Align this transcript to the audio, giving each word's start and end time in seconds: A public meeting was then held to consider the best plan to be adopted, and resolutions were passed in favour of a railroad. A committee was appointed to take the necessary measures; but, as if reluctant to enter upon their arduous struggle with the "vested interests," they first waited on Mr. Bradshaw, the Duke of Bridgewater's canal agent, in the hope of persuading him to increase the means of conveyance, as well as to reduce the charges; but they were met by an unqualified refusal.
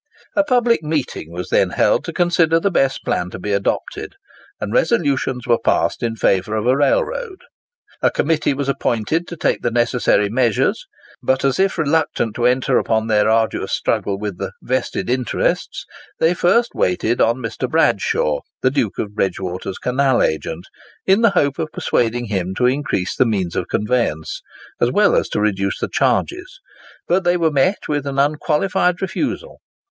A 0.35 0.43
public 0.43 0.81
meeting 0.81 1.31
was 1.31 1.49
then 1.49 1.69
held 1.69 2.03
to 2.05 2.11
consider 2.11 2.59
the 2.59 2.71
best 2.71 3.05
plan 3.05 3.29
to 3.29 3.37
be 3.37 3.53
adopted, 3.53 4.15
and 4.59 4.73
resolutions 4.73 5.45
were 5.45 5.59
passed 5.59 6.01
in 6.01 6.15
favour 6.15 6.55
of 6.55 6.65
a 6.65 6.75
railroad. 6.75 7.43
A 8.01 8.09
committee 8.09 8.55
was 8.55 8.67
appointed 8.67 9.27
to 9.27 9.37
take 9.37 9.61
the 9.61 9.69
necessary 9.69 10.27
measures; 10.27 10.87
but, 11.21 11.45
as 11.45 11.59
if 11.59 11.77
reluctant 11.77 12.33
to 12.33 12.47
enter 12.47 12.79
upon 12.79 13.05
their 13.05 13.29
arduous 13.29 13.73
struggle 13.73 14.17
with 14.17 14.39
the 14.39 14.53
"vested 14.63 15.07
interests," 15.07 15.85
they 16.19 16.33
first 16.33 16.71
waited 16.73 17.21
on 17.21 17.35
Mr. 17.37 17.69
Bradshaw, 17.69 18.39
the 18.63 18.71
Duke 18.71 18.97
of 18.97 19.13
Bridgewater's 19.13 19.77
canal 19.77 20.23
agent, 20.23 20.65
in 21.05 21.21
the 21.21 21.29
hope 21.29 21.59
of 21.59 21.69
persuading 21.71 22.25
him 22.25 22.55
to 22.57 22.65
increase 22.65 23.15
the 23.15 23.27
means 23.27 23.55
of 23.55 23.67
conveyance, 23.69 24.41
as 24.79 24.91
well 24.91 25.15
as 25.15 25.29
to 25.29 25.39
reduce 25.39 25.77
the 25.79 25.87
charges; 25.93 26.59
but 27.07 27.23
they 27.23 27.37
were 27.37 27.51
met 27.51 27.77
by 27.87 27.97
an 27.97 28.17
unqualified 28.17 28.99
refusal. 28.99 29.59